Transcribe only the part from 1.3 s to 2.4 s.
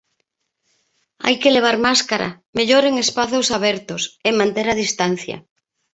que levar máscara,